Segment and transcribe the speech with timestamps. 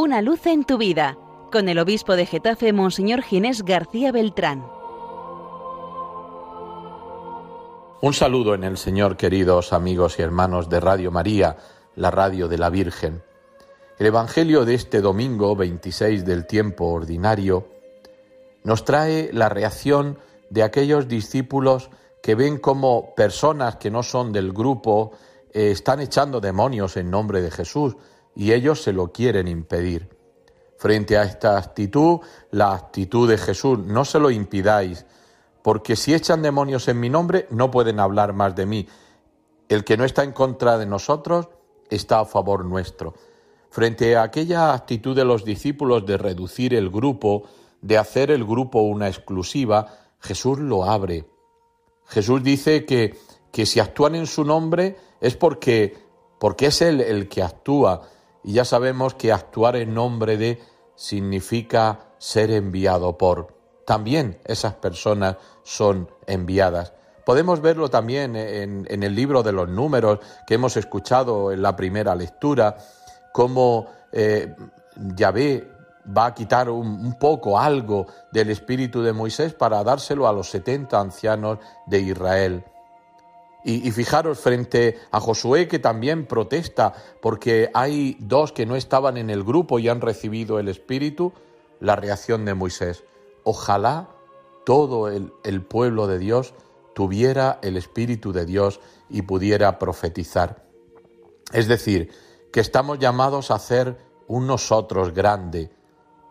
[0.00, 1.18] Una luz en tu vida,
[1.50, 4.64] con el obispo de Getafe, Monseñor Ginés García Beltrán.
[8.00, 11.56] Un saludo en el Señor, queridos amigos y hermanos de Radio María,
[11.96, 13.24] la radio de la Virgen.
[13.98, 17.66] El Evangelio de este domingo 26 del tiempo ordinario
[18.62, 21.90] nos trae la reacción de aquellos discípulos
[22.22, 25.10] que ven como personas que no son del grupo
[25.52, 27.96] eh, están echando demonios en nombre de Jesús
[28.38, 30.08] y ellos se lo quieren impedir.
[30.76, 32.20] Frente a esta actitud,
[32.52, 35.04] la actitud de Jesús, no se lo impidáis,
[35.60, 38.88] porque si echan demonios en mi nombre, no pueden hablar más de mí.
[39.68, 41.48] El que no está en contra de nosotros
[41.90, 43.14] está a favor nuestro.
[43.70, 47.42] Frente a aquella actitud de los discípulos de reducir el grupo,
[47.82, 49.88] de hacer el grupo una exclusiva,
[50.20, 51.28] Jesús lo abre.
[52.06, 53.18] Jesús dice que,
[53.50, 55.98] que si actúan en su nombre es porque,
[56.38, 58.08] porque es Él el que actúa
[58.48, 60.58] y ya sabemos que actuar en nombre de
[60.94, 63.54] significa ser enviado por.
[63.84, 66.94] También esas personas son enviadas.
[67.26, 72.14] Podemos verlo también en, el libro de los números que hemos escuchado en la primera
[72.14, 72.78] lectura,
[73.34, 74.54] cómo eh,
[75.14, 75.70] Yahvé
[76.16, 80.48] va a quitar un, un, poco, algo del espíritu de Moisés para dárselo a los
[80.48, 82.64] setenta ancianos de Israel.
[83.64, 89.30] Y, fijaros frente a Josué que también protesta porque hay dos que no estaban en
[89.30, 91.32] el grupo y han recibido el Espíritu,
[91.80, 93.04] la reacción de Moisés.
[93.42, 94.08] Ojalá
[94.64, 96.54] todo el, el pueblo de Dios
[96.94, 100.64] tuviera el Espíritu de Dios y pudiera profetizar.
[101.52, 102.10] Es decir,
[102.52, 105.70] que estamos llamados a hacer un nosotros grande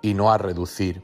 [0.02, 1.04] y no a reducir.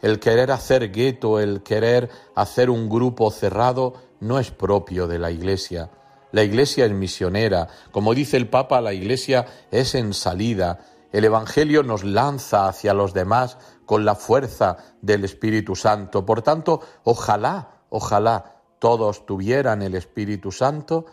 [0.00, 5.30] El querer hacer gueto, el querer hacer un grupo cerrado, no es propio de la
[5.30, 5.90] Iglesia.
[6.30, 7.68] La Iglesia es misionera.
[7.90, 10.78] Como dice el Papa, la Iglesia es en salida.
[11.10, 16.24] El Evangelio nos lanza hacia los demás con la fuerza del Espíritu Santo.
[16.24, 21.04] Por tanto, ojalá, ojalá todos tuvieran el Espíritu Santo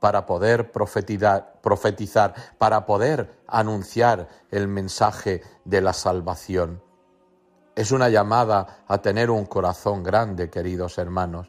[0.00, 6.82] para poder profetizar, para poder anunciar el mensaje de la salvación.
[7.76, 11.48] Es una llamada a tener un corazón grande, queridos hermanos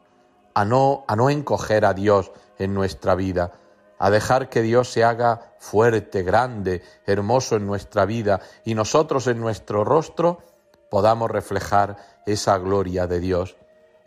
[0.57, 3.51] a no, a no encoger a Dios en nuestra vida,
[4.00, 9.40] a dejar que Dios se haga fuerte, grande, hermoso en nuestra vida y nosotros en
[9.40, 10.40] nuestro rostro
[10.90, 13.56] podamos reflejar esa gloria de Dios.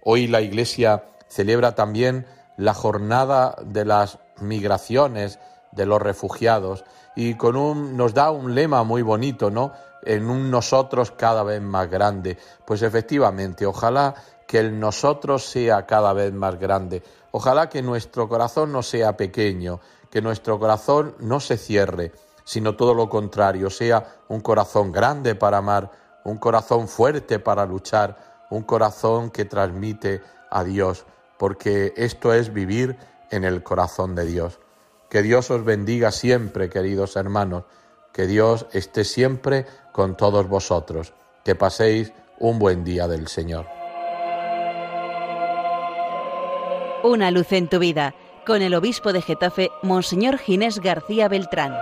[0.03, 5.38] Hoy la Iglesia celebra también la jornada de las migraciones
[5.71, 6.84] de los refugiados
[7.15, 9.71] y con un nos da un lema muy bonito, ¿no?
[10.03, 12.38] En un nosotros cada vez más grande.
[12.65, 14.17] Pues efectivamente, ojalá
[14.50, 17.05] que el nosotros sea cada vez más grande.
[17.31, 19.78] Ojalá que nuestro corazón no sea pequeño,
[20.11, 22.11] que nuestro corazón no se cierre,
[22.43, 25.93] sino todo lo contrario, sea un corazón grande para amar,
[26.25, 31.06] un corazón fuerte para luchar, un corazón que transmite a Dios,
[31.38, 32.97] porque esto es vivir
[33.31, 34.59] en el corazón de Dios.
[35.09, 37.67] Que Dios os bendiga siempre, queridos hermanos,
[38.12, 43.80] que Dios esté siempre con todos vosotros, que paséis un buen día del Señor.
[47.03, 51.75] Una luz en tu vida, con el obispo de Getafe, Monseñor Ginés García Beltrán.